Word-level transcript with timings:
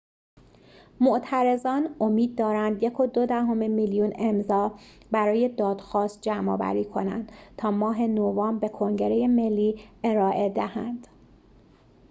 معترضان 1.01 1.95
امید 2.01 2.35
دارند 2.35 2.83
۱.۲ 2.83 3.67
میلیون 3.67 4.13
امضا 4.15 4.79
برای 5.11 5.49
دادخواست 5.49 6.21
جمع‌آوری 6.21 6.85
کنند 6.85 7.31
تا 7.57 7.71
ماه 7.71 8.01
نوامبر 8.01 8.59
به 8.67 8.73
کنگره 8.73 9.27
ملی 9.27 9.79
ارائه 10.03 10.49
دهند 10.49 11.07